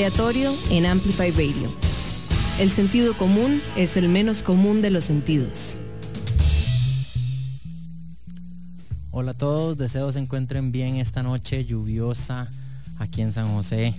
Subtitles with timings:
[0.00, 1.70] Aleatorio en Amplify Radio.
[2.58, 5.78] El sentido común es el menos común de los sentidos.
[9.10, 12.48] Hola a todos, deseo se encuentren bien esta noche lluviosa
[12.98, 13.92] aquí en San José.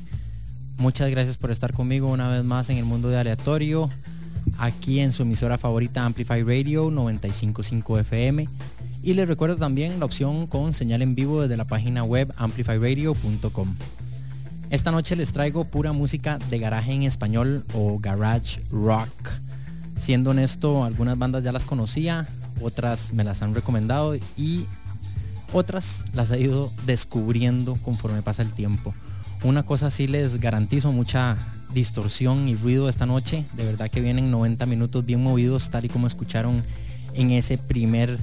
[0.77, 3.88] Muchas gracias por estar conmigo una vez más en el mundo de aleatorio,
[4.57, 8.50] aquí en su emisora favorita Amplify Radio 955 FM.
[9.03, 13.75] Y les recuerdo también la opción con señal en vivo desde la página web amplifyradio.com.
[14.72, 19.12] Esta noche les traigo pura música de garaje en español o garage rock.
[19.98, 22.26] Siendo honesto, algunas bandas ya las conocía,
[22.62, 24.68] otras me las han recomendado y
[25.52, 28.96] otras las he ido descubriendo conforme pasa el tiempo.
[29.44, 31.36] Una cosa sí les garantizo, mucha
[31.74, 33.44] distorsión y ruido esta noche.
[33.58, 36.64] De verdad que vienen 90 minutos bien movidos, tal y como escucharon
[37.14, 38.18] en ese primer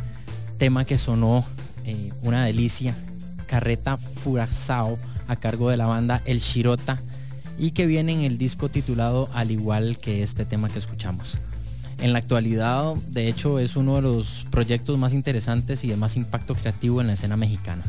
[0.56, 1.44] tema que sonó,
[1.84, 2.94] eh, una delicia,
[3.46, 7.00] Carreta Furazao a cargo de la banda El Shirota
[7.58, 11.38] y que viene en el disco titulado al igual que este tema que escuchamos.
[11.98, 16.16] En la actualidad, de hecho, es uno de los proyectos más interesantes y de más
[16.16, 17.82] impacto creativo en la escena mexicana.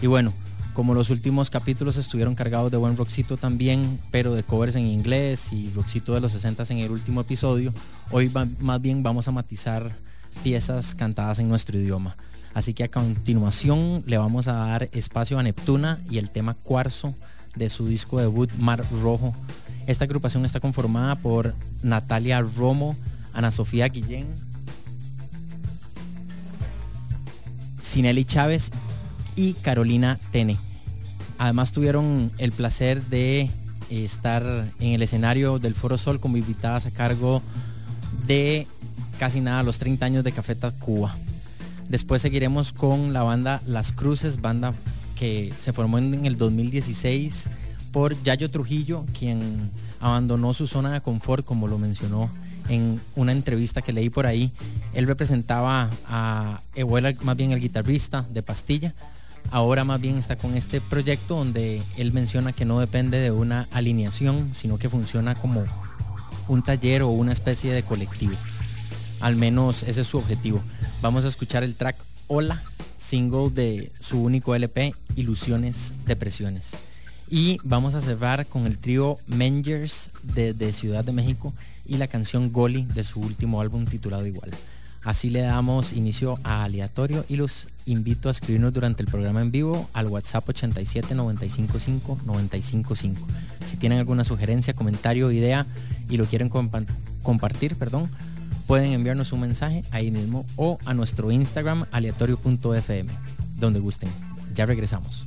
[0.00, 0.32] Y bueno,
[0.72, 5.52] como los últimos capítulos estuvieron cargados de buen rockcito también, pero de covers en inglés
[5.52, 7.72] y rockcito de los 60 en el último episodio,
[8.10, 9.94] hoy más bien vamos a matizar
[10.42, 12.16] piezas cantadas en nuestro idioma.
[12.54, 17.14] Así que a continuación le vamos a dar espacio a Neptuna y el tema Cuarzo
[17.56, 19.34] de su disco debut Mar Rojo.
[19.88, 22.96] Esta agrupación está conformada por Natalia Romo,
[23.32, 24.28] Ana Sofía Guillén,
[27.82, 28.70] Sinelli Chávez
[29.34, 30.56] y Carolina Tene.
[31.38, 33.50] Además tuvieron el placer de
[33.90, 37.42] estar en el escenario del Foro Sol como invitadas a cargo
[38.26, 38.68] de
[39.18, 41.14] casi nada los 30 años de Café Cuba.
[41.88, 44.74] Después seguiremos con la banda Las Cruces, banda
[45.14, 47.48] que se formó en el 2016
[47.92, 52.30] por Yayo Trujillo, quien abandonó su zona de confort, como lo mencionó
[52.68, 54.52] en una entrevista que leí por ahí.
[54.92, 58.94] Él representaba a Evuela, más bien el guitarrista de Pastilla.
[59.50, 63.68] Ahora más bien está con este proyecto donde él menciona que no depende de una
[63.70, 65.64] alineación, sino que funciona como
[66.48, 68.34] un taller o una especie de colectivo.
[69.24, 70.62] Al menos ese es su objetivo.
[71.00, 72.62] Vamos a escuchar el track Hola,
[72.98, 76.72] single de su único LP, Ilusiones, Depresiones.
[77.30, 81.54] Y vamos a cerrar con el trío Mengers de, Ciudad de México
[81.86, 84.50] y la canción Goli de su último álbum titulado igual.
[85.02, 89.50] Así le damos inicio a aleatorio y los invito a escribirnos durante el programa en
[89.50, 93.26] vivo al WhatsApp 87 955 955.
[93.64, 95.64] Si tienen alguna sugerencia, comentario, idea
[96.10, 98.10] y lo quieren compartir, perdón,
[98.66, 103.10] pueden enviarnos un mensaje ahí mismo o a nuestro Instagram aleatorio.fm,
[103.56, 104.08] donde gusten.
[104.54, 105.26] Ya regresamos.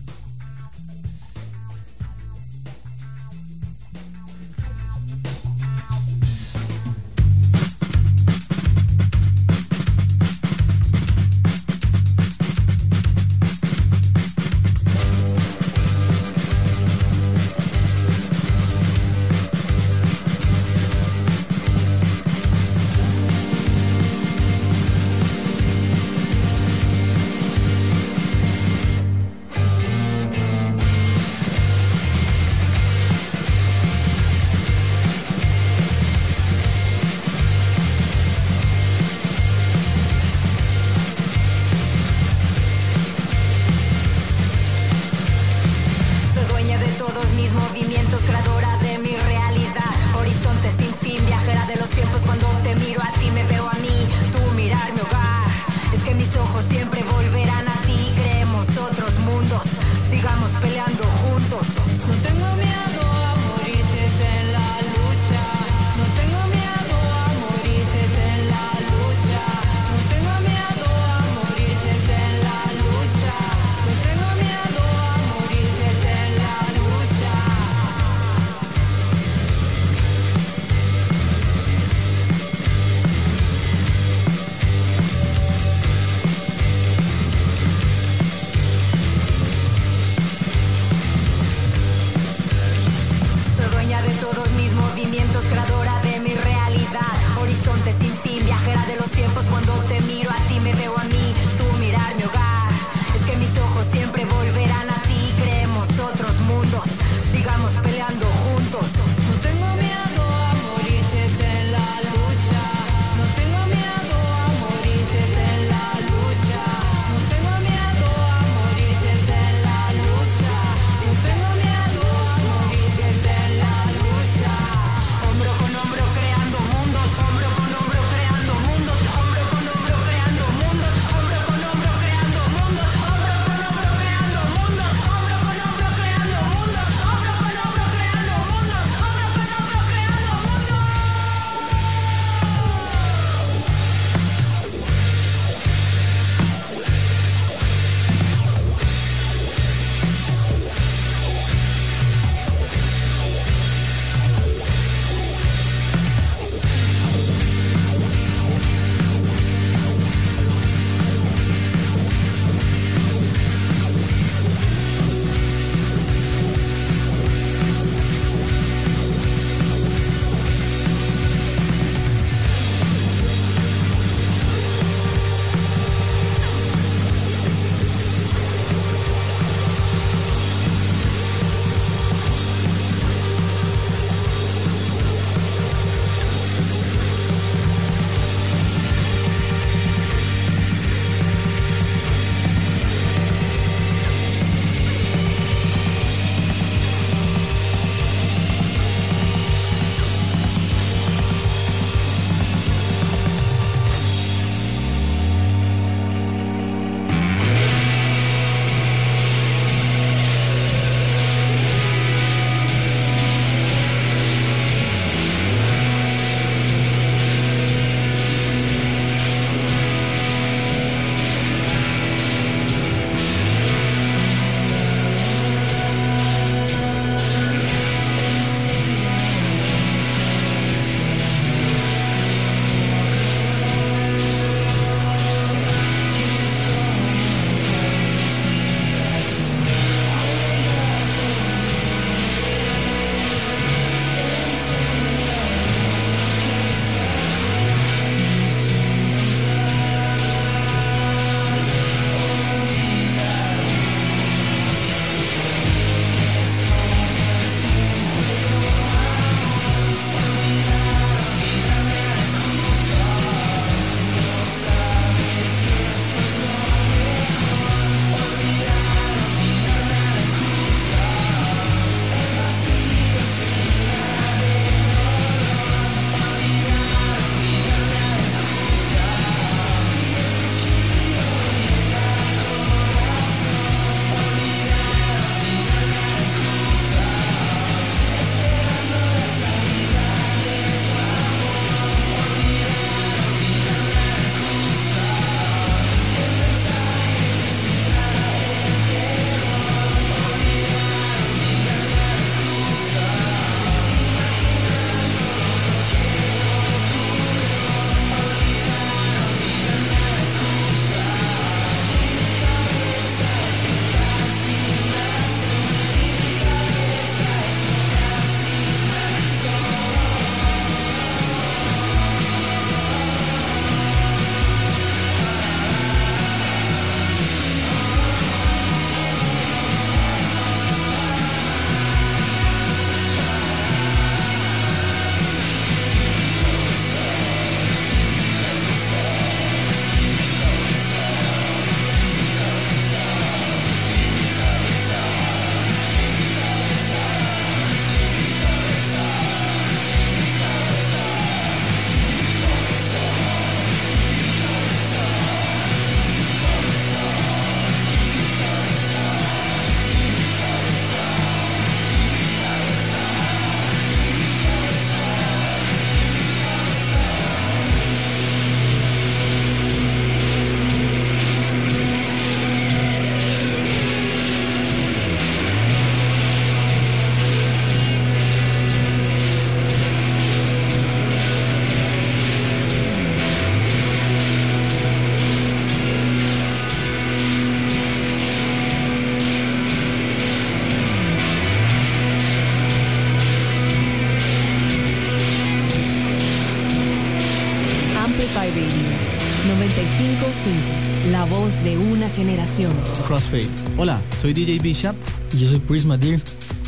[402.17, 402.75] Generación.
[403.05, 403.47] Crossfade.
[403.77, 404.95] Hola, soy DJ Bishop.
[405.33, 406.19] Y yo soy Prisma Deer.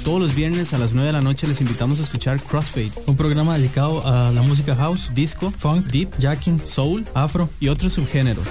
[0.05, 3.17] Todos los viernes a las 9 de la noche les invitamos a escuchar Crossfade, un
[3.17, 8.45] programa dedicado a la música house, disco, funk, deep, jacking, soul, afro y otros subgéneros.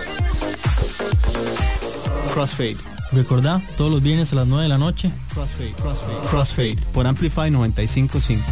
[2.34, 2.76] Crossfade.
[3.12, 5.10] Recordá, todos los viernes a las 9 de la noche.
[5.32, 8.44] Crossfade, Crossfade, Crossfade por Amplify 955.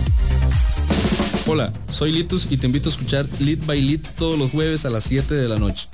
[1.48, 4.90] Hola, soy Litus y te invito a escuchar Lead by Lead todos los jueves a
[4.90, 5.88] las 7 de la noche.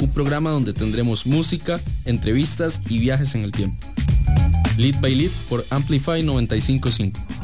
[0.00, 3.86] Un programa donde tendremos música, entrevistas y viajes en el tiempo.
[4.76, 7.37] Lead by Lead por Amplify 955.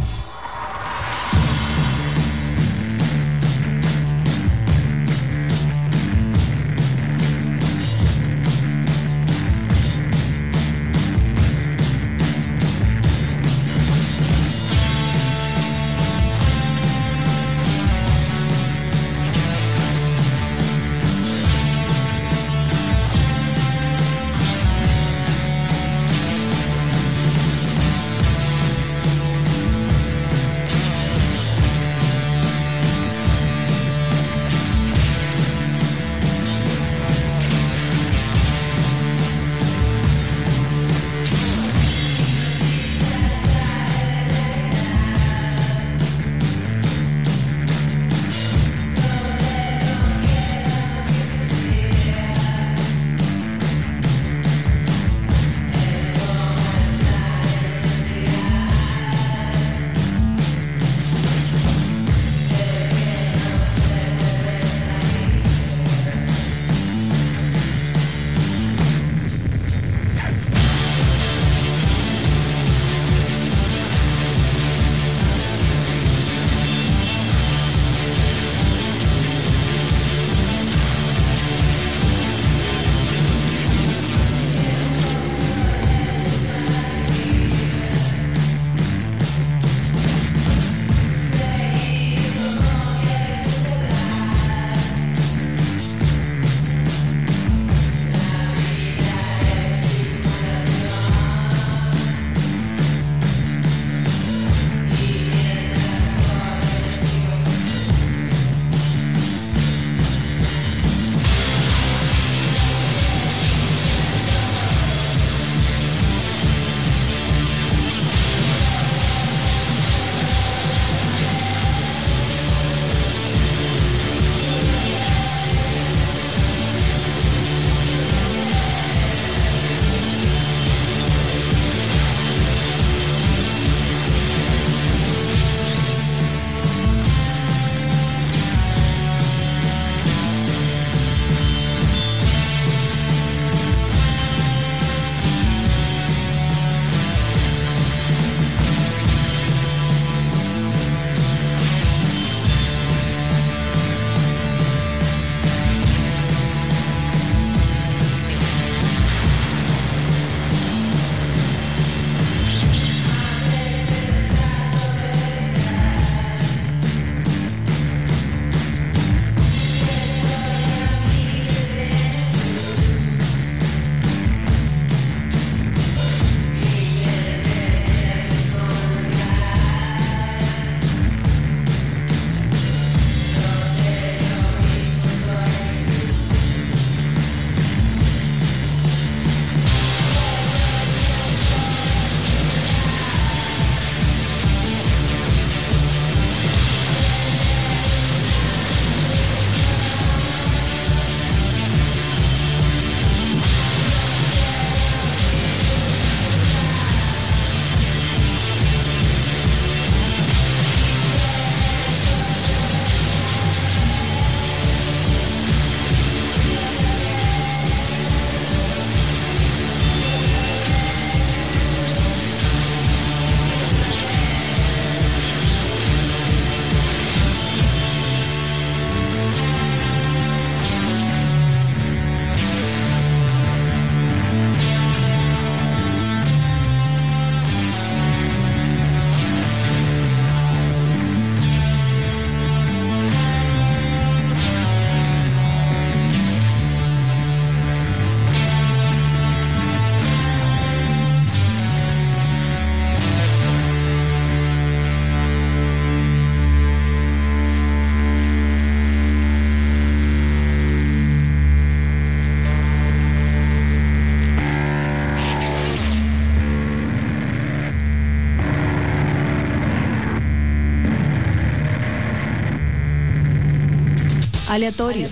[274.54, 275.08] Aleatorio.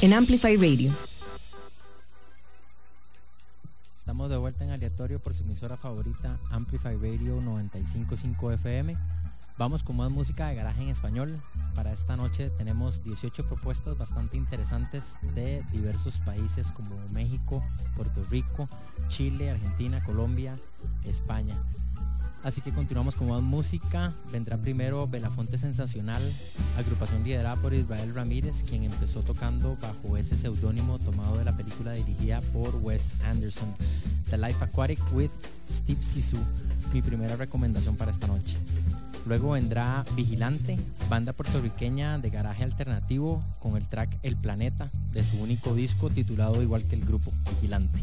[0.00, 0.94] En Amplify Radio.
[3.94, 8.96] Estamos de vuelta en aleatorio por su emisora favorita Amplify Radio 955 FM.
[9.58, 11.38] Vamos con más música de garaje en español.
[11.74, 17.62] Para esta noche tenemos 18 propuestas bastante interesantes de diversos países como México,
[17.94, 18.70] Puerto Rico,
[19.08, 20.56] Chile, Argentina, Colombia,
[21.04, 21.62] España.
[22.44, 24.12] Así que continuamos con más música.
[24.30, 26.22] Vendrá primero Belafonte Sensacional,
[26.76, 31.92] agrupación liderada por Israel Ramírez, quien empezó tocando bajo ese seudónimo tomado de la película
[31.92, 33.74] dirigida por Wes Anderson,
[34.28, 35.30] The Life Aquatic with
[35.66, 36.36] Steve Sisu,
[36.92, 38.58] mi primera recomendación para esta noche.
[39.26, 40.78] Luego vendrá Vigilante,
[41.08, 46.62] banda puertorriqueña de garaje alternativo con el track El Planeta de su único disco titulado
[46.62, 47.98] igual que el grupo, Vigilante.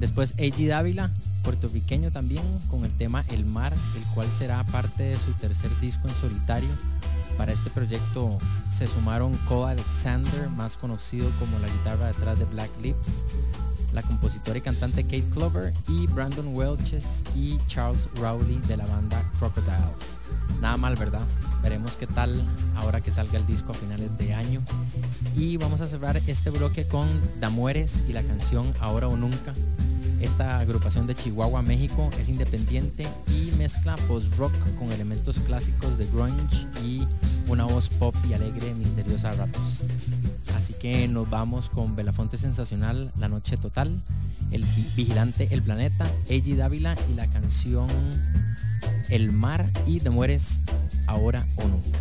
[0.00, 0.66] Después A.G.
[0.66, 5.70] Dávila, puertorriqueño también, con el tema El Mar, el cual será parte de su tercer
[5.80, 6.70] disco en solitario.
[7.36, 8.38] Para este proyecto
[8.70, 13.26] se sumaron Cole Alexander, más conocido como la guitarra detrás de Black Lips,
[13.92, 19.22] la compositora y cantante Kate Clover y Brandon Welches y Charles Rowley de la banda
[19.38, 20.20] Crocodiles.
[20.60, 21.22] Nada mal, ¿verdad?
[21.62, 22.42] Veremos qué tal
[22.76, 24.62] ahora que salga el disco a finales de año.
[25.36, 27.08] Y vamos a cerrar este bloque con
[27.40, 29.54] Damueres y la canción Ahora o Nunca.
[30.22, 36.64] Esta agrupación de Chihuahua, México es independiente y mezcla post-rock con elementos clásicos de grunge
[36.84, 37.02] y
[37.48, 39.80] una voz pop y alegre, misteriosa a ratos.
[40.56, 44.00] Así que nos vamos con Belafonte Sensacional, La Noche Total,
[44.52, 47.88] El Vigilante, El Planeta, Eiji Dávila y la canción
[49.08, 50.60] El Mar y Te Mueres
[51.08, 51.98] Ahora o Nunca.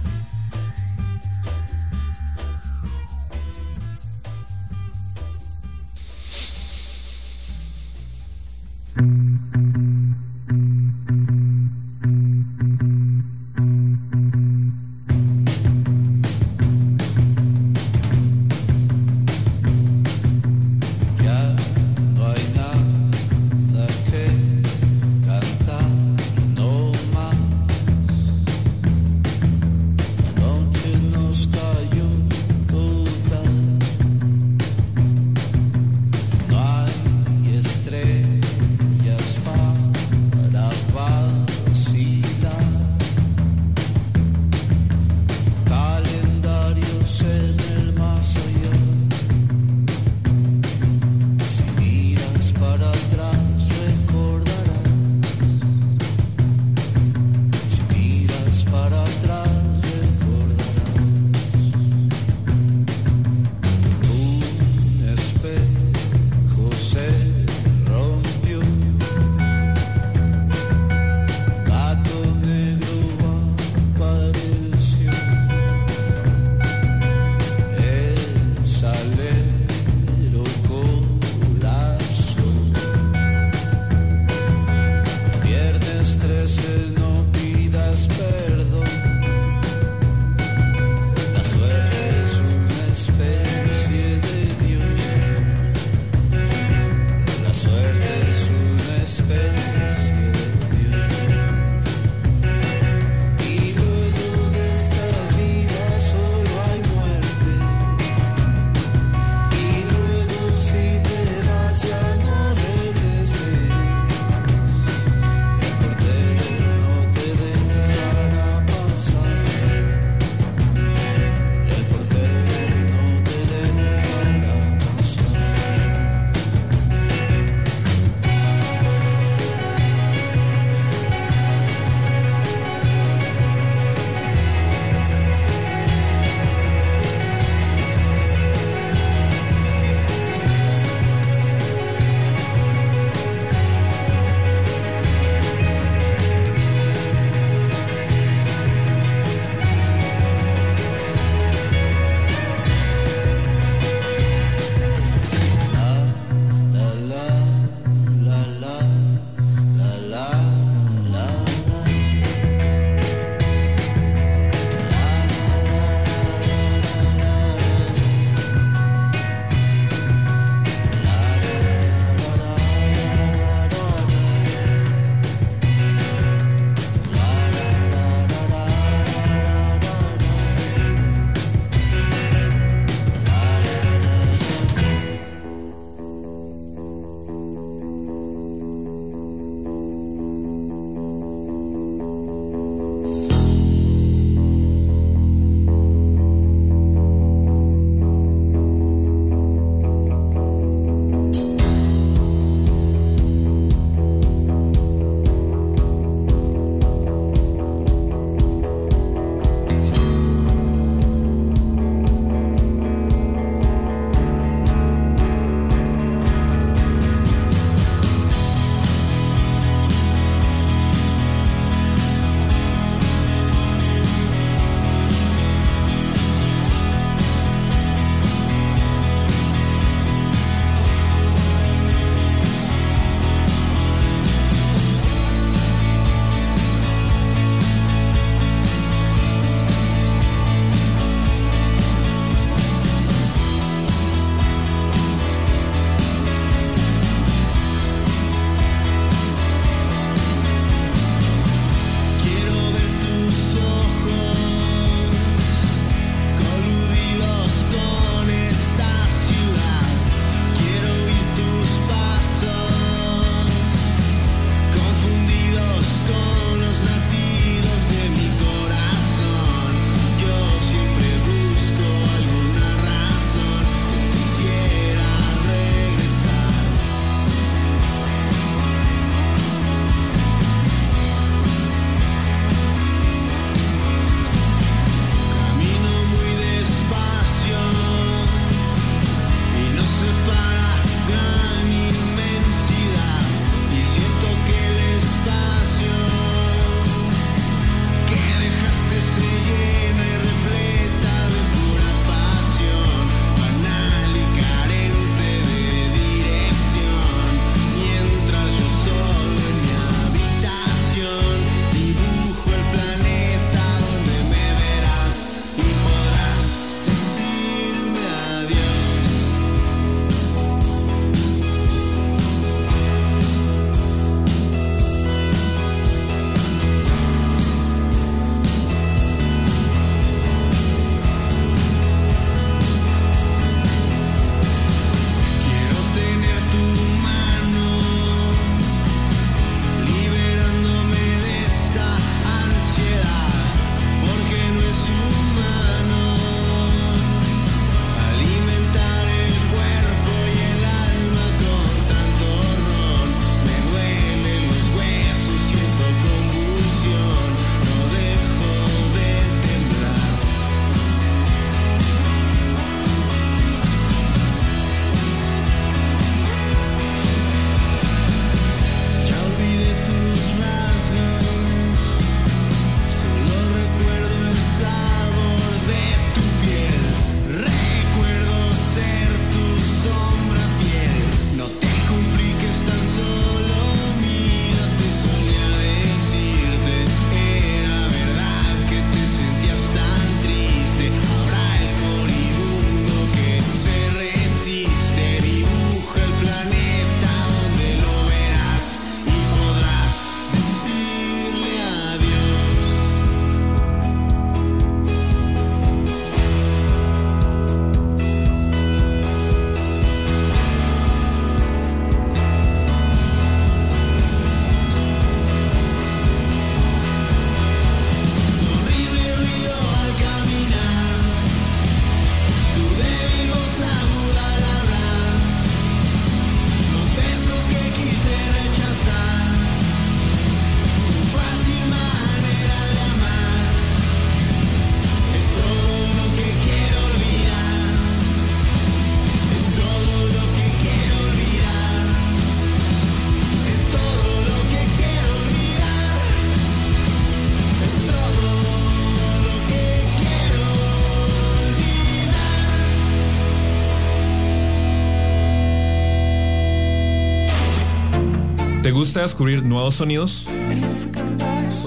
[459.01, 460.27] A descubrir nuevos sonidos?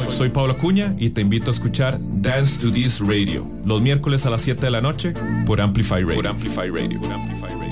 [0.08, 4.30] Soy Pablo Cuña y te invito a escuchar Dance to This Radio los miércoles a
[4.30, 5.12] las 7 de la noche
[5.44, 6.32] por Amplify Radio.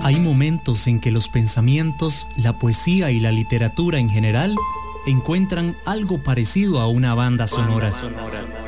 [0.03, 4.57] Hay momentos en que los pensamientos, la poesía y la literatura en general
[5.07, 7.93] encuentran algo parecido a una banda sonora.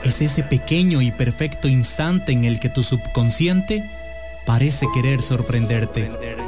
[0.05, 3.85] Es ese pequeño y perfecto instante en el que tu subconsciente
[4.47, 6.44] parece querer sorprenderte.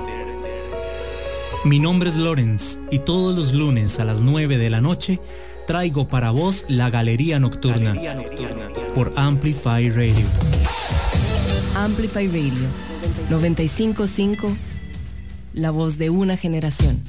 [1.65, 5.21] Mi nombre es Lorenz y todos los lunes a las 9 de la noche
[5.67, 7.95] traigo para vos la Galería Nocturna,
[8.95, 10.27] por Amplify Radio.
[11.75, 12.69] Amplify Radio
[13.31, 14.57] 955,
[15.55, 17.03] la voz de una generación.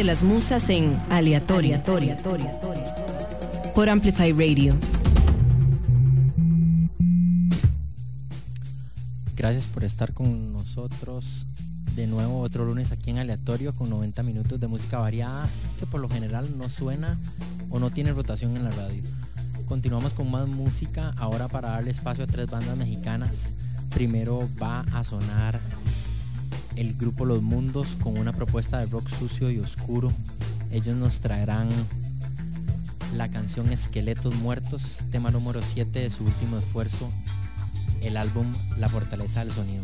[0.00, 1.82] De las musas en Aleatoria.
[3.74, 4.74] Por Amplify Radio.
[9.36, 11.46] Gracias por estar con nosotros
[11.96, 16.00] de nuevo otro lunes aquí en Aleatorio con 90 minutos de música variada que por
[16.00, 17.18] lo general no suena
[17.68, 19.02] o no tiene rotación en la radio.
[19.66, 23.52] Continuamos con más música ahora para darle espacio a tres bandas mexicanas.
[23.90, 25.60] Primero va a sonar
[26.80, 30.10] el grupo Los Mundos con una propuesta de rock sucio y oscuro.
[30.70, 31.68] Ellos nos traerán
[33.14, 37.10] la canción Esqueletos Muertos, tema número 7 de su último esfuerzo,
[38.00, 39.82] el álbum La Fortaleza del Sonido.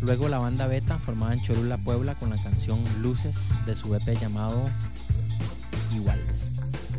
[0.00, 4.16] Luego la banda Beta, formada en Cholula, Puebla, con la canción Luces de su EP
[4.20, 4.64] llamado
[5.92, 6.20] Igual,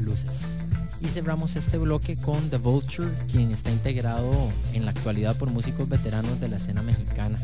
[0.01, 0.57] Luces.
[0.99, 5.87] Y cerramos este bloque con The Vulture, quien está integrado en la actualidad por músicos
[5.87, 7.39] veteranos de la escena mexicana.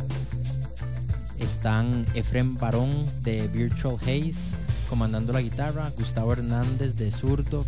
[1.40, 4.58] Están Efrem Barón de Virtual Haze
[4.90, 7.68] comandando la guitarra, Gustavo Hernández de Surdoc,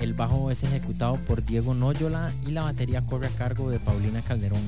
[0.00, 4.22] el bajo es ejecutado por Diego Noyola y la batería corre a cargo de Paulina
[4.22, 4.62] Calderón.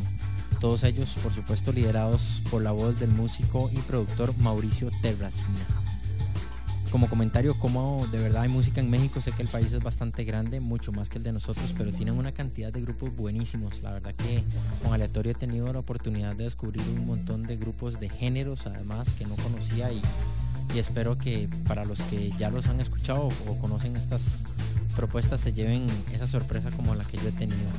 [0.60, 5.66] Todos ellos, por supuesto, liderados por la voz del músico y productor Mauricio Terracina.
[6.92, 10.24] Como comentario, como de verdad hay música en México, sé que el país es bastante
[10.24, 13.82] grande, mucho más que el de nosotros, pero tienen una cantidad de grupos buenísimos.
[13.82, 14.44] La verdad que
[14.84, 19.08] con aleatorio he tenido la oportunidad de descubrir un montón de grupos de géneros, además,
[19.14, 20.02] que no conocía y,
[20.74, 24.44] y espero que para los que ya los han escuchado o conocen estas
[24.94, 27.70] propuestas se lleven esa sorpresa como la que yo he tenido.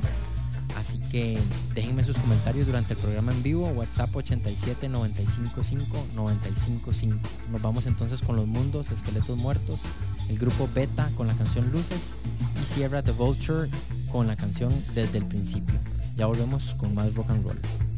[0.76, 1.38] Así que
[1.74, 7.18] déjenme sus comentarios durante el programa en vivo, WhatsApp 87 955 955.
[7.52, 9.80] Nos vamos entonces con los mundos, esqueletos muertos,
[10.28, 12.12] el grupo Beta con la canción Luces
[12.62, 13.68] y Sierra the Vulture
[14.10, 15.78] con la canción Desde el principio.
[16.16, 17.93] Ya volvemos con más rock and roll.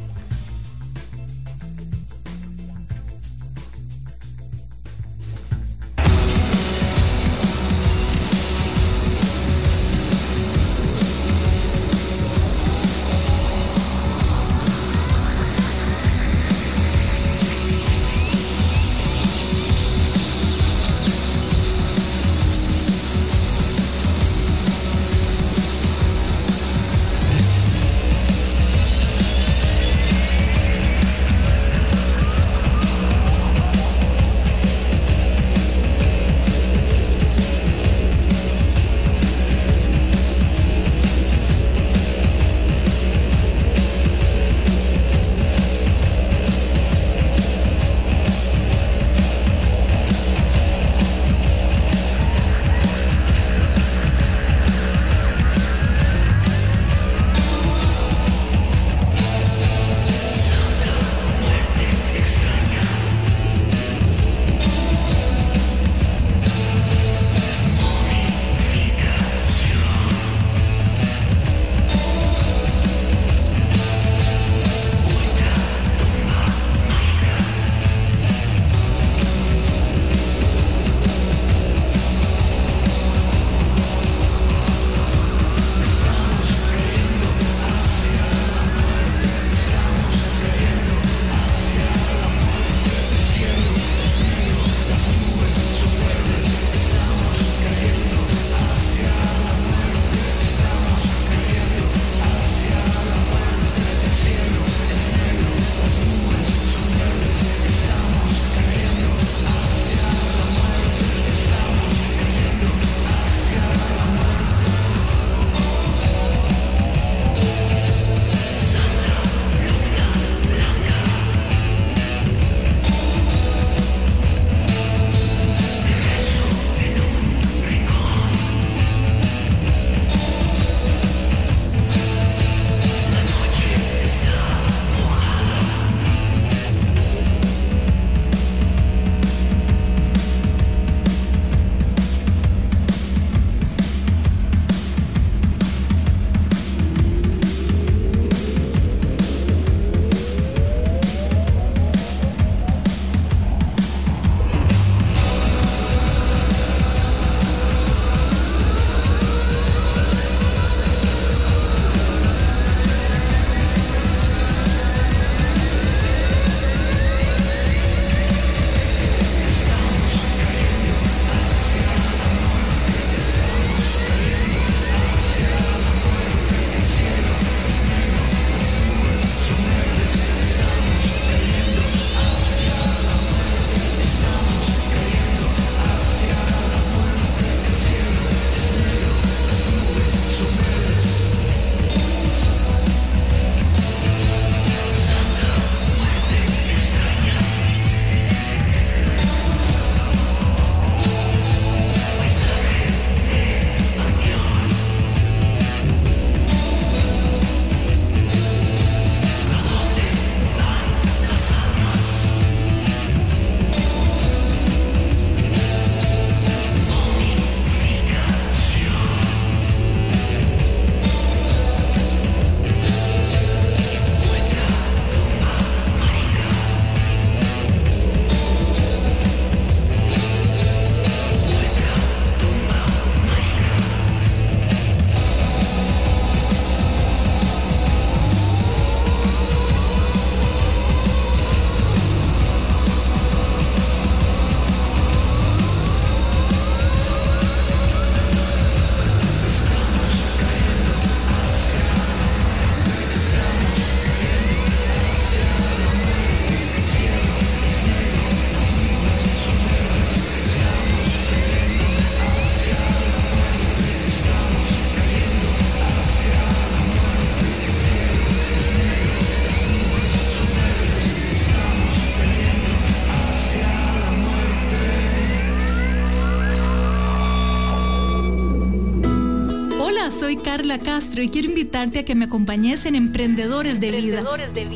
[280.79, 284.25] Castro y quiero invitarte a que me acompañes en Emprendedores de, Vida,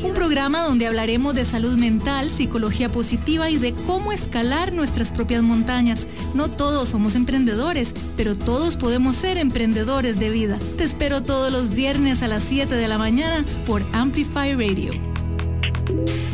[0.03, 5.43] un programa donde hablaremos de salud mental, psicología positiva y de cómo escalar nuestras propias
[5.43, 6.07] montañas.
[6.33, 10.57] No todos somos emprendedores, pero todos podemos ser emprendedores de vida.
[10.77, 14.91] Te espero todos los viernes a las 7 de la mañana por Amplify Radio.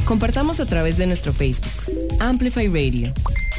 [0.05, 1.71] Compartamos a través de nuestro Facebook,
[2.19, 3.13] Amplify Radio.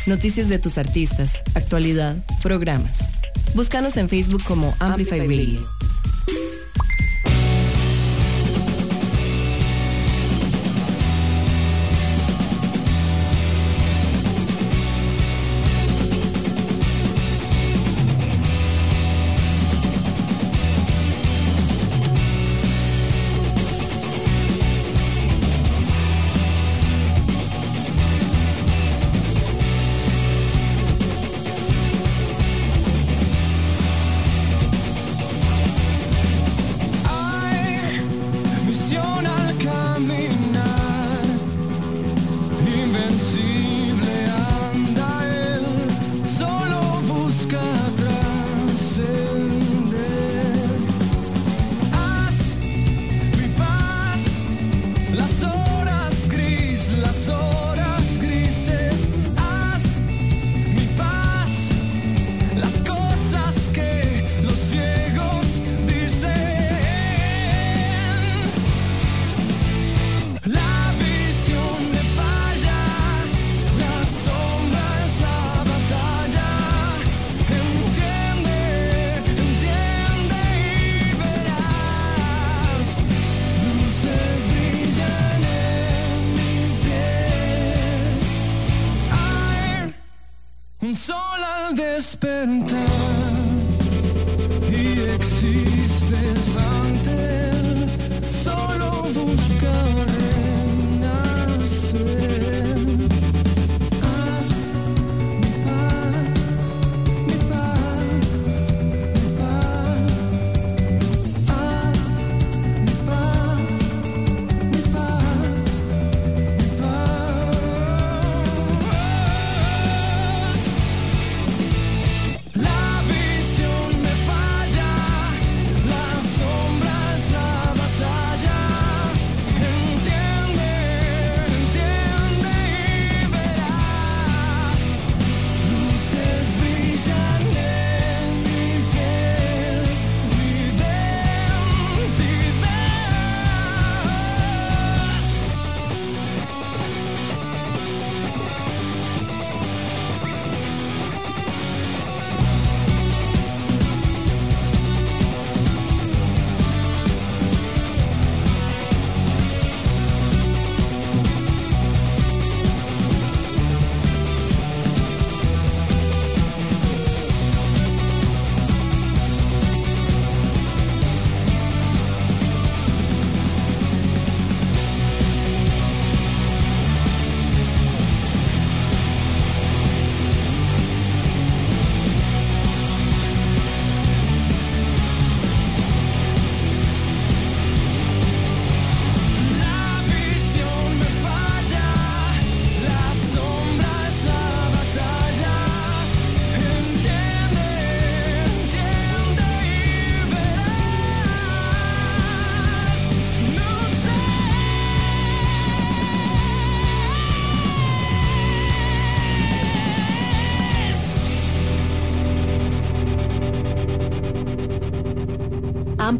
[0.06, 3.10] Noticias de tus artistas, actualidad, programas.
[3.54, 5.77] Búscanos en Facebook como Amplify, Radio.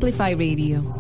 [0.09, 0.98] Amplify Radio.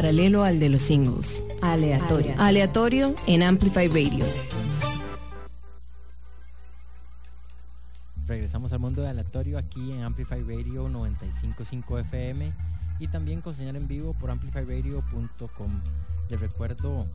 [0.00, 1.44] Paralelo al de los singles.
[1.60, 2.32] Aleatorio.
[2.38, 4.24] Aleatorio en Amplify Radio.
[8.26, 12.50] Regresamos al mundo de aleatorio aquí en Amplify Radio 955 FM
[12.98, 15.82] y también con señal en vivo por amplifyradio.com.
[16.30, 17.06] Les recuerdo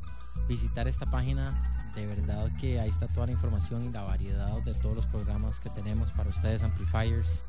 [0.48, 4.76] visitar esta página, de verdad que ahí está toda la información y la variedad de
[4.76, 7.44] todos los programas que tenemos para ustedes amplifiers.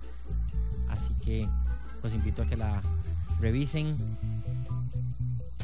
[0.88, 1.46] Así que
[2.02, 2.80] los invito a que la
[3.38, 3.98] revisen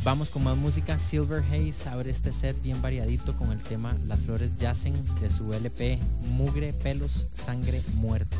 [0.04, 0.98] Vamos con más música.
[0.98, 5.54] Silver Haze abre este set bien variadito con el tema Las flores yacen de su
[5.54, 8.36] LP Mugre, pelos, sangre, muerte.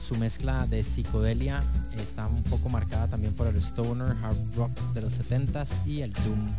[0.00, 1.62] Su mezcla de psicodelia
[1.96, 6.12] está un poco marcada también por el stoner, hard rock de los 70s y el
[6.12, 6.50] doom.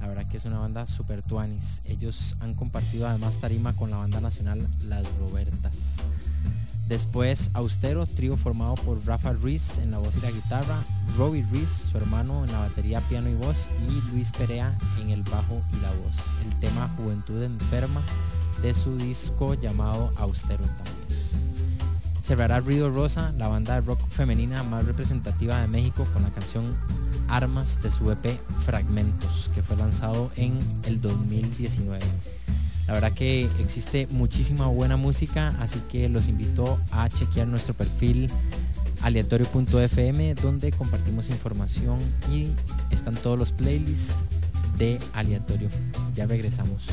[0.00, 1.80] La verdad que es una banda super tuanis.
[1.84, 5.98] Ellos han compartido además tarima con la banda nacional Las Robertas.
[6.88, 10.82] Después Austero, trío formado por Rafa Ruiz en la voz y la guitarra,
[11.18, 15.22] Robbie Ruiz, su hermano en la batería, piano y voz, y Luis Perea en el
[15.22, 16.16] bajo y la voz.
[16.46, 18.02] El tema Juventud Enferma
[18.62, 20.96] de su disco llamado Austero también.
[22.22, 26.74] Cerrará Ruido Rosa, la banda de rock femenina más representativa de México, con la canción
[27.28, 32.02] Armas de su EP Fragmentos, que fue lanzado en el 2019.
[32.88, 38.30] La verdad que existe muchísima buena música, así que los invito a chequear nuestro perfil
[39.02, 41.98] aleatorio.fm donde compartimos información
[42.32, 42.48] y
[42.90, 44.14] están todos los playlists
[44.78, 45.68] de aleatorio.
[46.14, 46.88] Ya regresamos.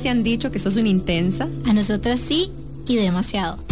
[0.00, 1.48] Te han dicho que sos una intensa?
[1.66, 2.50] A nosotras sí
[2.86, 3.62] y demasiado.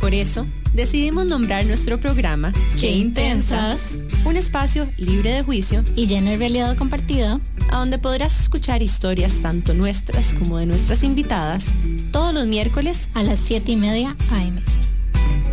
[0.00, 3.98] Por eso, decidimos nombrar nuestro programa Qué intensas.
[4.24, 9.38] Un espacio libre de juicio y lleno de realidad compartida, a donde podrás escuchar historias
[9.38, 11.74] tanto nuestras como de nuestras invitadas
[12.10, 14.60] todos los miércoles a las 7 y media AM.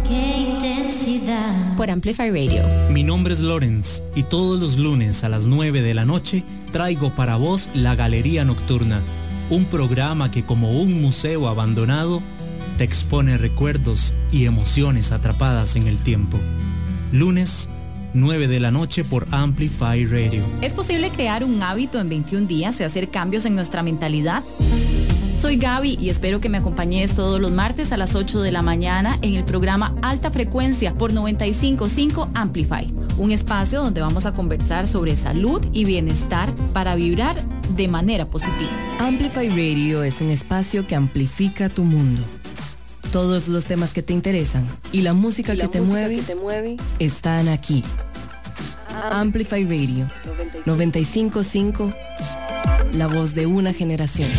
[0.07, 1.75] Qué intensidad.
[1.75, 2.63] Por Amplify Radio.
[2.91, 7.09] Mi nombre es Lorenz y todos los lunes a las 9 de la noche traigo
[7.15, 9.01] para vos La Galería Nocturna,
[9.49, 12.21] un programa que como un museo abandonado
[12.77, 16.37] te expone recuerdos y emociones atrapadas en el tiempo.
[17.11, 17.69] Lunes,
[18.13, 20.43] 9 de la noche por Amplify Radio.
[20.61, 24.43] ¿Es posible crear un hábito en 21 días y hacer cambios en nuestra mentalidad?
[25.39, 28.61] Soy Gaby y espero que me acompañes todos los martes a las 8 de la
[28.61, 34.87] mañana en el programa Alta Frecuencia por 955 Amplify, un espacio donde vamos a conversar
[34.87, 37.43] sobre salud y bienestar para vibrar
[37.75, 38.71] de manera positiva.
[38.99, 42.23] Amplify Radio es un espacio que amplifica tu mundo.
[43.11, 47.83] Todos los temas que te interesan y la música, que, te mueve, están aquí.
[49.11, 50.07] Amplify Radio
[50.65, 51.93] 955,
[52.93, 54.29] la voz de una generación.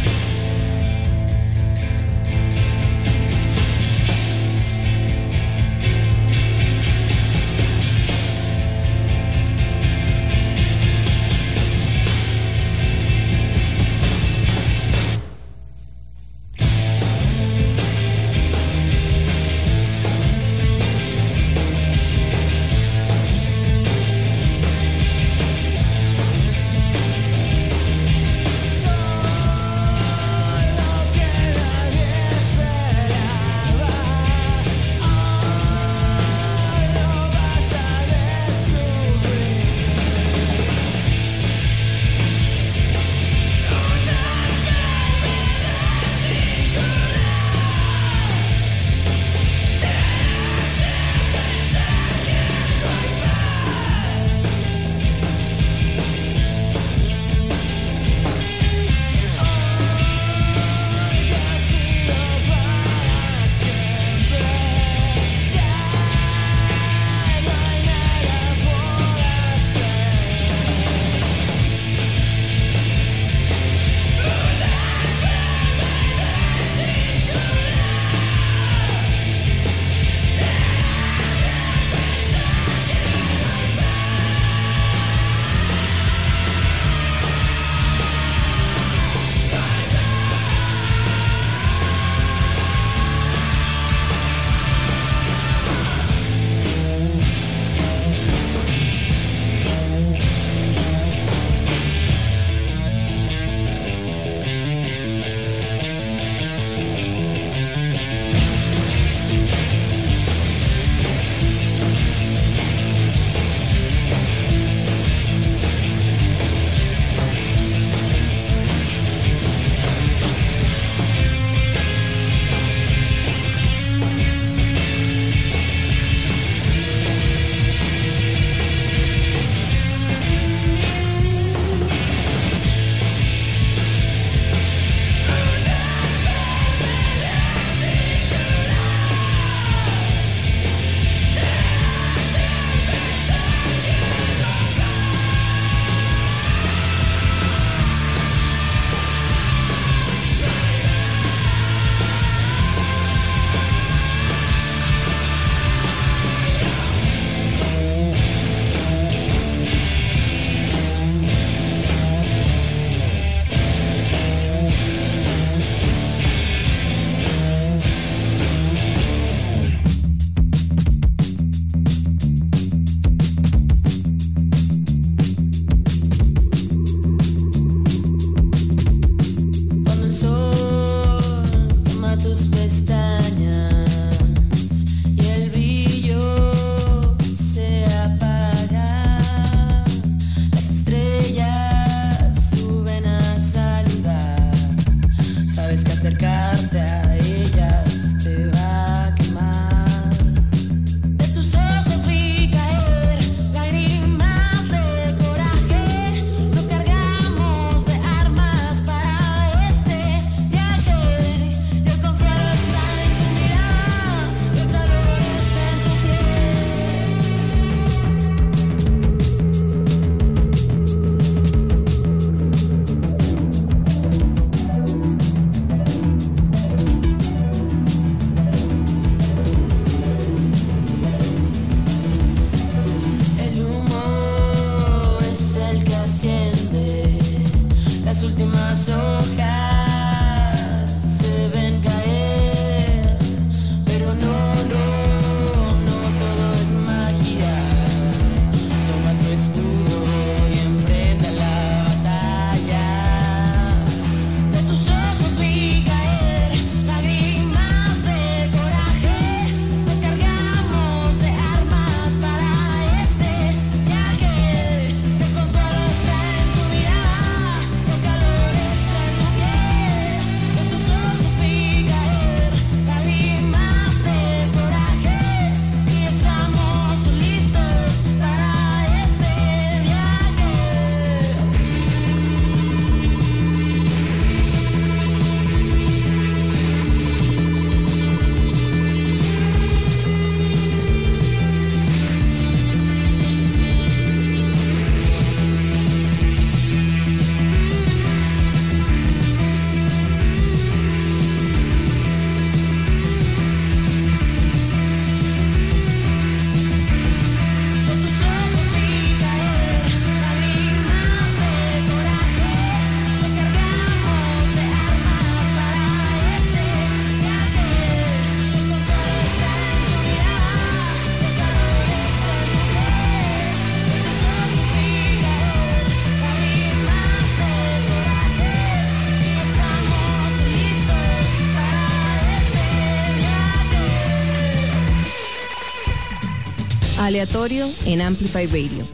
[337.07, 338.85] Aleatorio en Amplify Radio.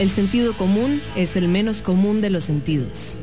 [0.00, 3.20] El sentido común es el menos común de los sentidos.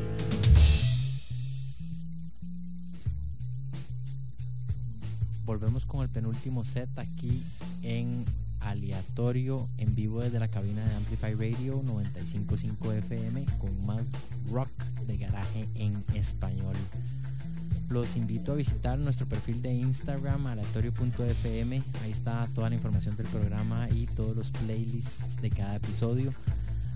[5.43, 7.43] Volvemos con el penúltimo set aquí
[7.81, 8.23] en
[8.61, 14.07] aleatorio en vivo desde la cabina de Amplify Radio 955 FM con más
[14.49, 14.71] rock
[15.05, 16.77] de garaje en español.
[17.89, 21.83] Los invito a visitar nuestro perfil de Instagram aleatorio.fm.
[22.17, 26.33] Está toda la información del programa y todos los playlists de cada episodio.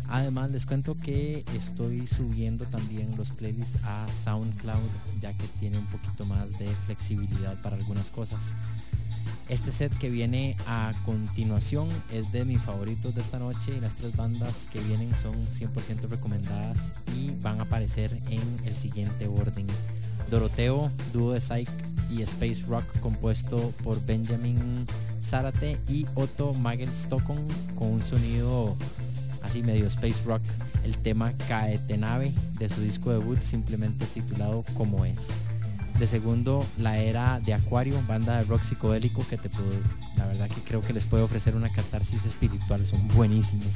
[0.09, 4.89] Además les cuento que estoy subiendo también los playlists a SoundCloud
[5.21, 8.55] ya que tiene un poquito más de flexibilidad para algunas cosas.
[9.51, 13.95] Este set que viene a continuación es de mis favoritos de esta noche y las
[13.95, 19.67] tres bandas que vienen son 100% recomendadas y van a aparecer en el siguiente orden.
[20.29, 21.69] Doroteo, dúo de Psych
[22.09, 24.85] y Space Rock compuesto por Benjamin
[25.21, 27.45] Zárate y Otto Magel Stockholm
[27.75, 28.77] con un sonido
[29.41, 30.43] así medio Space Rock.
[30.85, 35.27] El tema Caetenave de su disco debut simplemente titulado Como es.
[36.01, 39.69] De segundo, la era de Acuario, banda de rock psicodélico que te puedo,
[40.17, 43.75] la verdad que creo que les puede ofrecer una catarsis espiritual, son buenísimos.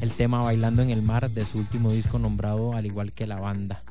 [0.00, 3.38] El tema Bailando en el Mar de su último disco nombrado al igual que la
[3.38, 3.84] banda.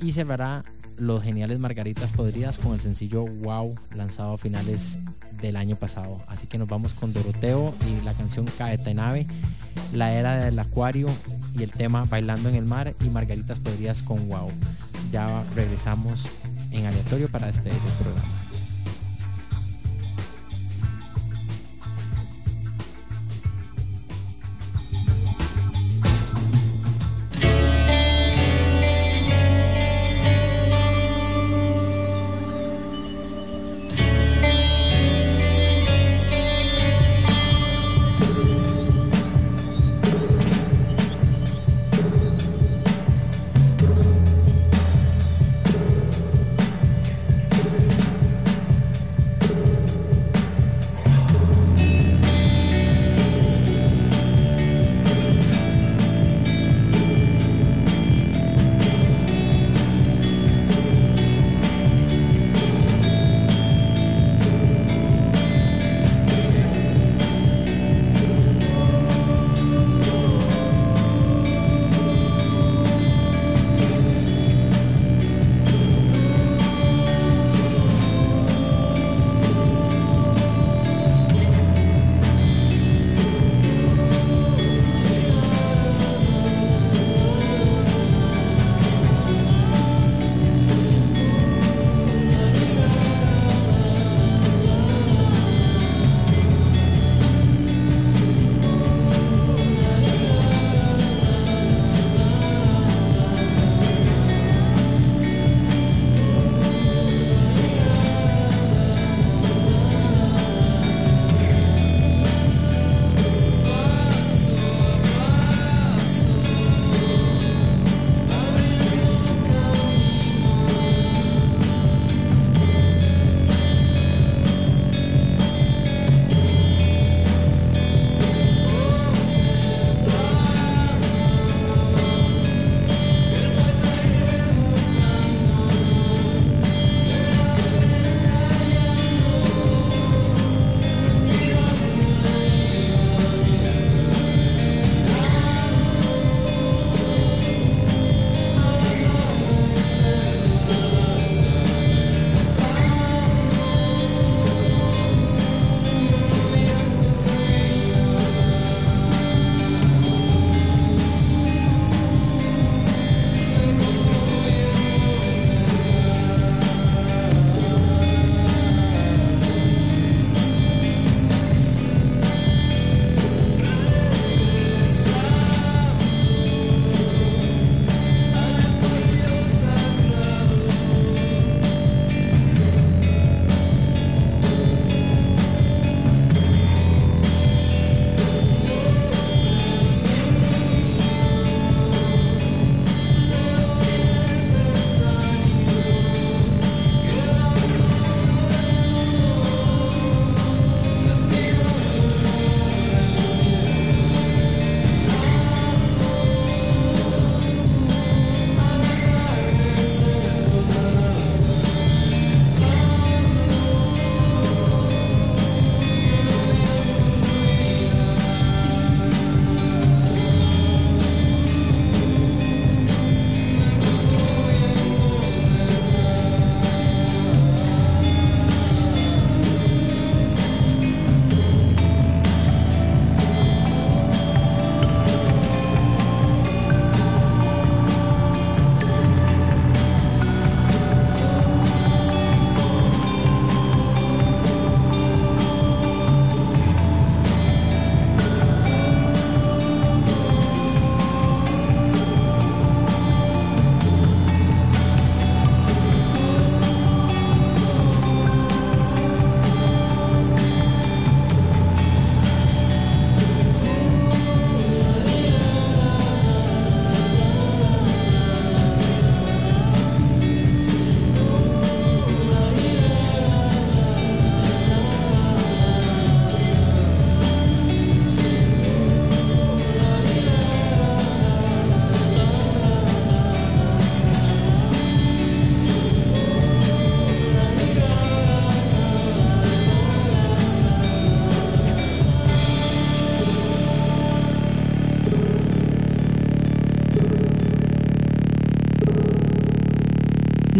[0.00, 0.64] Y cerrará
[0.96, 4.98] los geniales Margaritas Podridas con el sencillo Wow lanzado a finales
[5.42, 6.22] del año pasado.
[6.26, 9.26] Así que nos vamos con Doroteo y la canción Caetenave,
[9.92, 11.08] la era del acuario
[11.54, 14.50] y el tema Bailando en el mar y Margaritas Podridas con Wow.
[15.12, 16.26] Ya regresamos
[16.74, 18.53] en aleatorio para despedir el programa.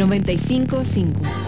[0.07, 1.44] 955.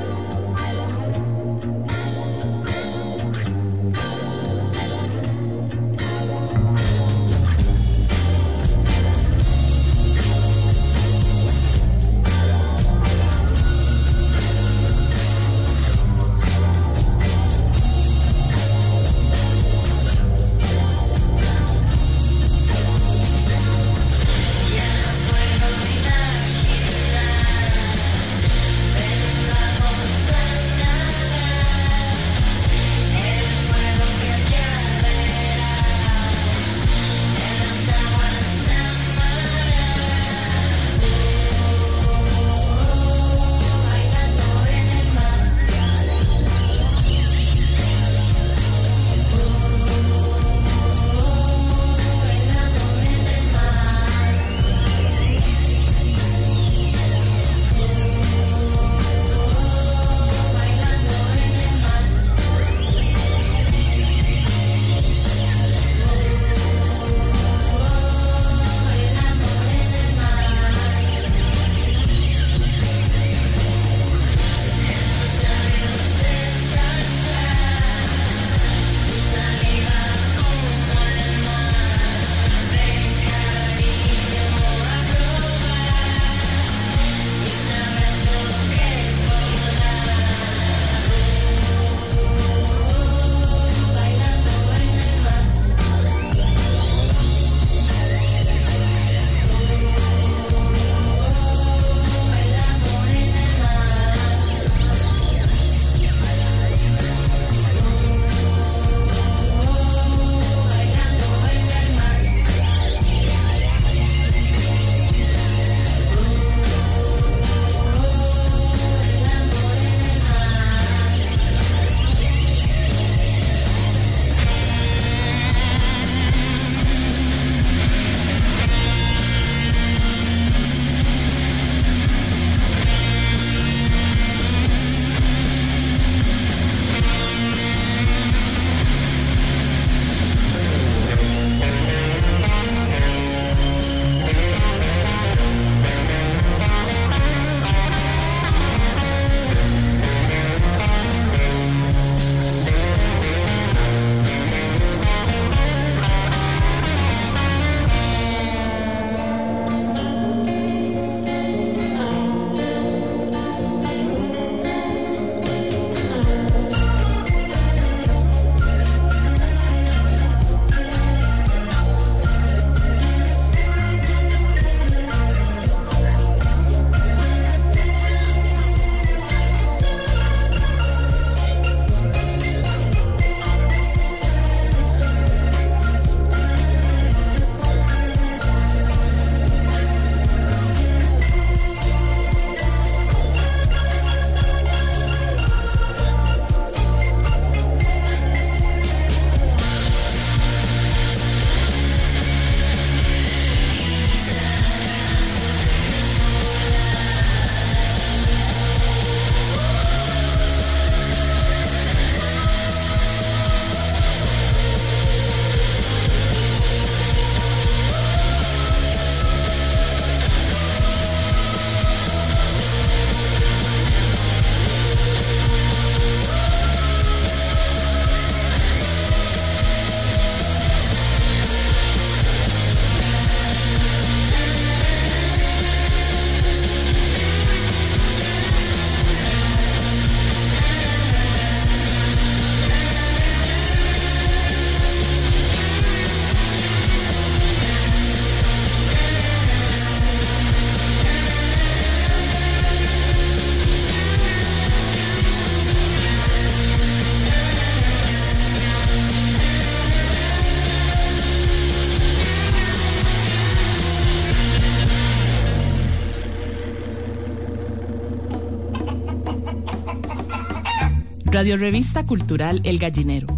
[271.47, 273.28] Radio Revista Cultural El Gallinero.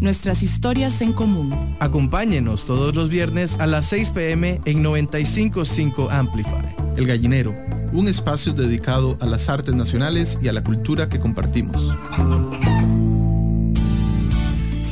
[0.00, 1.76] Nuestras historias en común.
[1.78, 6.74] Acompáñenos todos los viernes a las 6 pm en 955 Amplify.
[6.96, 7.54] El Gallinero,
[7.92, 11.80] un espacio dedicado a las artes nacionales y a la cultura que compartimos.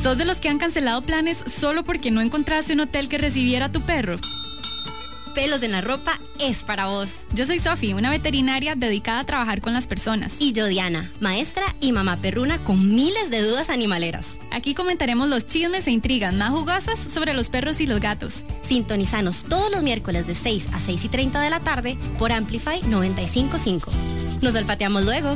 [0.01, 3.65] ¿Sos de los que han cancelado planes solo porque no encontraste un hotel que recibiera
[3.65, 4.15] a tu perro?
[5.33, 7.09] pelos en la ropa es para vos.
[7.33, 10.33] Yo soy Sofi, una veterinaria dedicada a trabajar con las personas.
[10.37, 14.37] Y yo Diana, maestra y mamá perruna con miles de dudas animaleras.
[14.51, 18.45] Aquí comentaremos los chismes e intrigas más jugosas sobre los perros y los gatos.
[18.61, 22.81] Sintonizanos todos los miércoles de 6 a 6 y 30 de la tarde por Amplify
[22.83, 23.91] 955.
[24.41, 25.35] Nos olfateamos luego.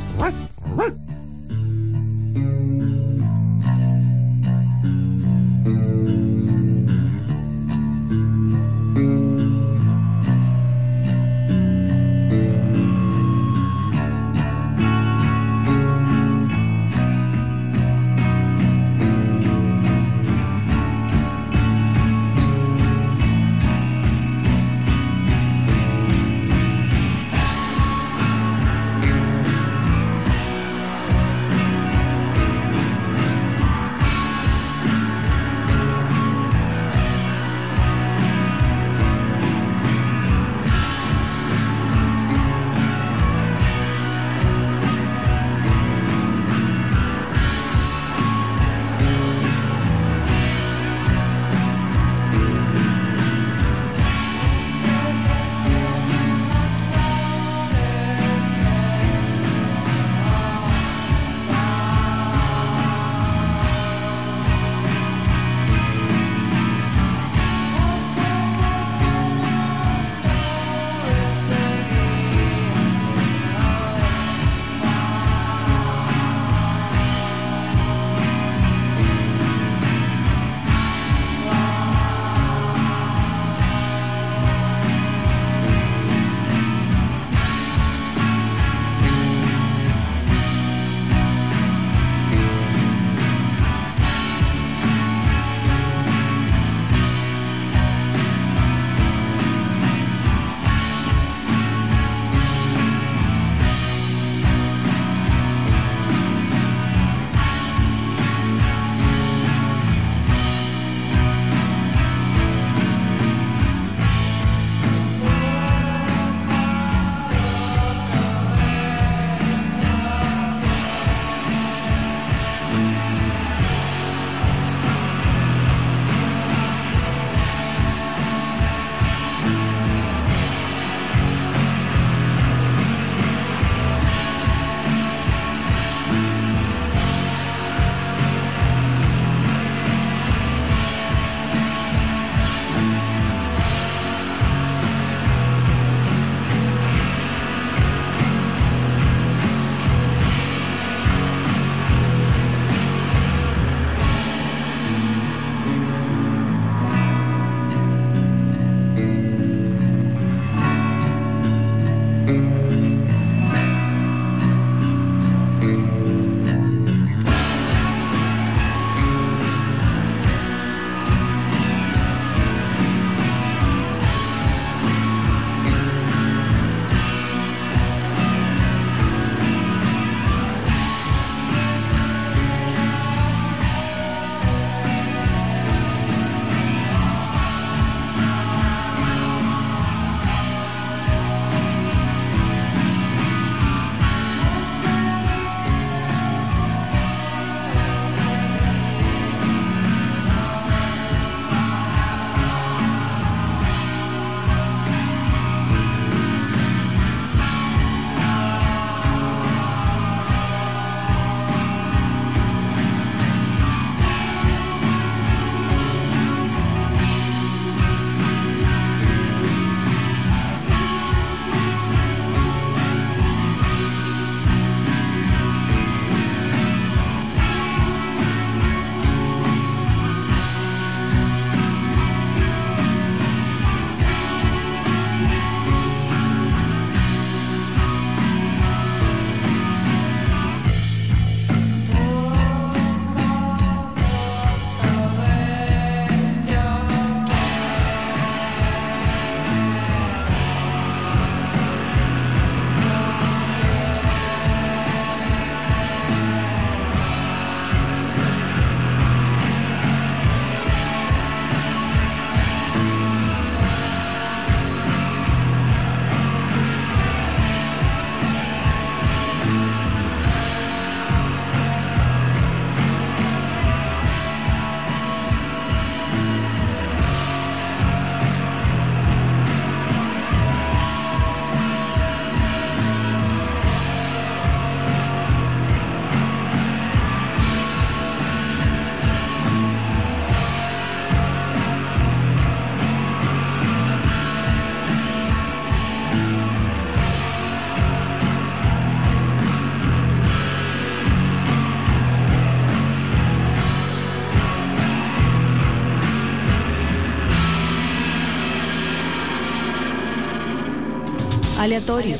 [311.67, 312.15] Aleatorio.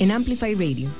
[0.00, 0.90] En Amplify Radio.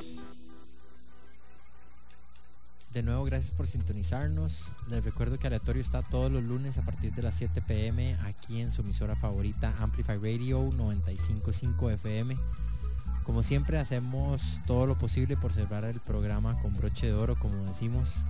[2.94, 4.70] De nuevo, gracias por sintonizarnos.
[4.88, 8.60] Les recuerdo que Aleatorio está todos los lunes a partir de las 7 pm aquí
[8.60, 12.38] en su emisora favorita Amplify Radio 955 FM.
[13.24, 17.64] Como siempre hacemos todo lo posible por cerrar el programa con broche de oro, como
[17.64, 18.24] decimos.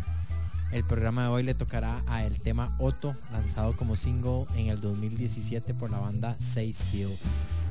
[0.72, 4.80] El programa de hoy le tocará a el tema Otto, lanzado como single en el
[4.80, 7.16] 2017 por la banda 6 Steel.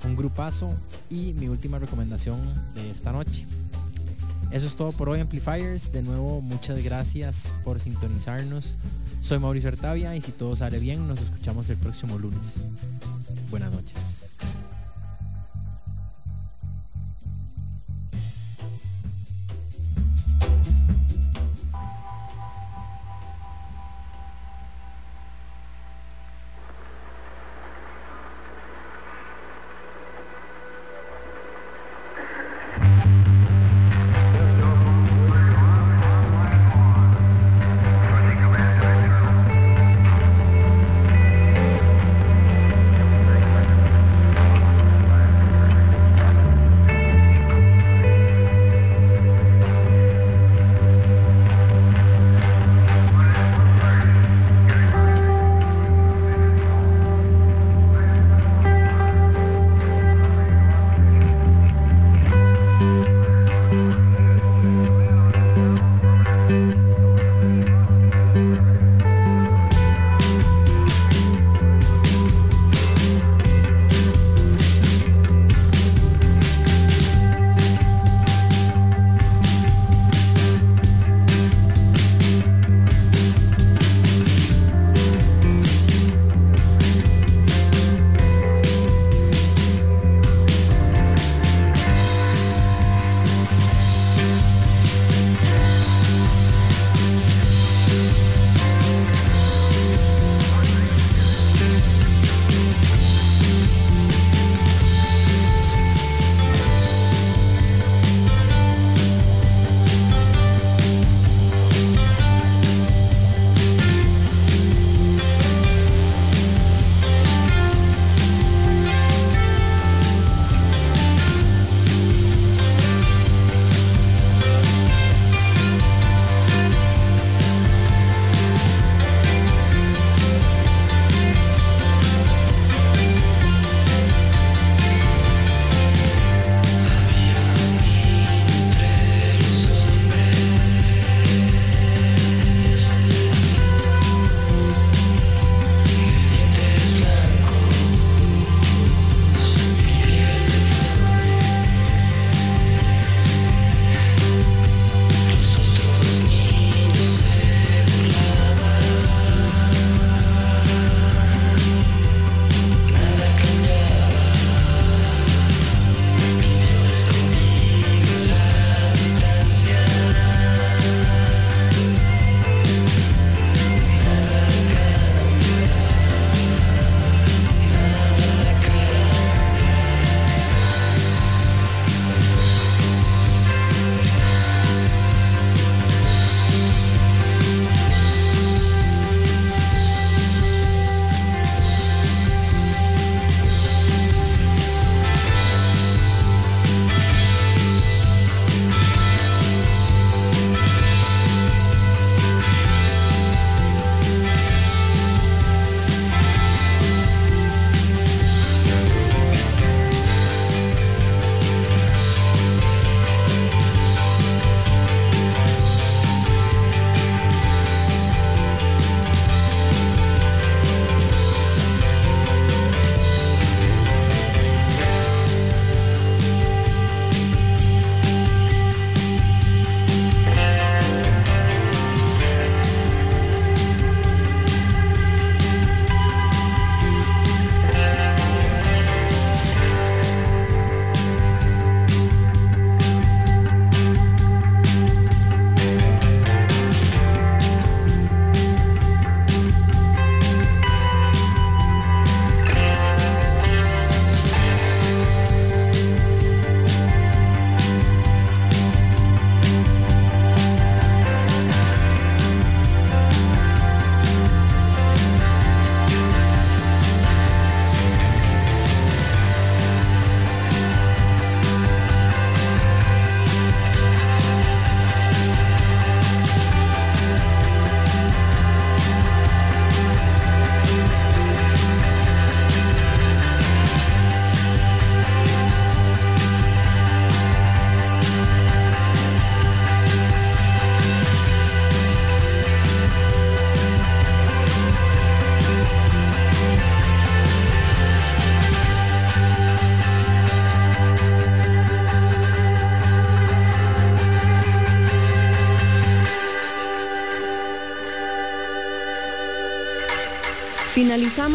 [0.05, 0.73] Un grupazo
[1.09, 2.39] y mi última recomendación
[2.73, 3.45] de esta noche.
[4.51, 5.91] Eso es todo por hoy Amplifiers.
[5.91, 8.75] De nuevo, muchas gracias por sintonizarnos.
[9.21, 12.55] Soy Mauricio Artavia y si todo sale bien, nos escuchamos el próximo lunes.
[13.49, 14.24] Buenas noches.